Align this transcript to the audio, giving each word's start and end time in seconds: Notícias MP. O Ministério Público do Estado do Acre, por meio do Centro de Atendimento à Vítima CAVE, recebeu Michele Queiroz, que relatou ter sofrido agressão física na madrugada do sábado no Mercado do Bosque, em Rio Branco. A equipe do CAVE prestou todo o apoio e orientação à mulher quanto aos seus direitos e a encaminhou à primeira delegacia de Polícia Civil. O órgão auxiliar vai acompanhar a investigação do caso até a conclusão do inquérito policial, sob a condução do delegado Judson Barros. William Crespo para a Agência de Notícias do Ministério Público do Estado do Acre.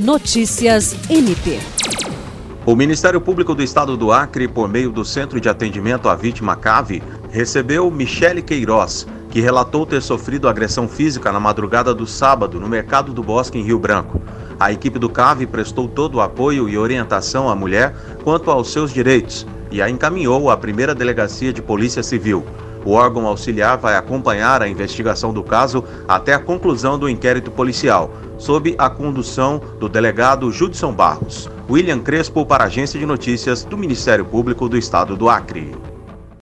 Notícias 0.00 0.96
MP. 1.10 1.60
O 2.64 2.74
Ministério 2.74 3.20
Público 3.20 3.54
do 3.54 3.62
Estado 3.62 3.98
do 3.98 4.10
Acre, 4.10 4.48
por 4.48 4.66
meio 4.66 4.90
do 4.90 5.04
Centro 5.04 5.38
de 5.38 5.46
Atendimento 5.46 6.08
à 6.08 6.16
Vítima 6.16 6.56
CAVE, 6.56 7.02
recebeu 7.30 7.90
Michele 7.90 8.40
Queiroz, 8.40 9.06
que 9.28 9.42
relatou 9.42 9.84
ter 9.84 10.00
sofrido 10.00 10.48
agressão 10.48 10.88
física 10.88 11.30
na 11.30 11.38
madrugada 11.38 11.94
do 11.94 12.06
sábado 12.06 12.58
no 12.58 12.66
Mercado 12.66 13.12
do 13.12 13.22
Bosque, 13.22 13.58
em 13.58 13.62
Rio 13.62 13.78
Branco. 13.78 14.22
A 14.58 14.72
equipe 14.72 14.98
do 14.98 15.10
CAVE 15.10 15.46
prestou 15.46 15.86
todo 15.86 16.14
o 16.14 16.22
apoio 16.22 16.66
e 16.66 16.78
orientação 16.78 17.46
à 17.50 17.54
mulher 17.54 17.94
quanto 18.24 18.50
aos 18.50 18.72
seus 18.72 18.94
direitos 18.94 19.46
e 19.70 19.82
a 19.82 19.90
encaminhou 19.90 20.48
à 20.48 20.56
primeira 20.56 20.94
delegacia 20.94 21.52
de 21.52 21.60
Polícia 21.60 22.02
Civil. 22.02 22.42
O 22.84 22.92
órgão 22.92 23.26
auxiliar 23.26 23.76
vai 23.76 23.96
acompanhar 23.96 24.62
a 24.62 24.68
investigação 24.68 25.32
do 25.32 25.42
caso 25.42 25.84
até 26.08 26.34
a 26.34 26.38
conclusão 26.38 26.98
do 26.98 27.08
inquérito 27.08 27.50
policial, 27.50 28.10
sob 28.38 28.74
a 28.78 28.88
condução 28.88 29.60
do 29.78 29.88
delegado 29.88 30.50
Judson 30.50 30.92
Barros. 30.92 31.48
William 31.68 32.00
Crespo 32.00 32.44
para 32.44 32.64
a 32.64 32.66
Agência 32.66 32.98
de 32.98 33.06
Notícias 33.06 33.64
do 33.64 33.76
Ministério 33.76 34.24
Público 34.24 34.68
do 34.68 34.76
Estado 34.76 35.16
do 35.16 35.28
Acre. 35.28 35.89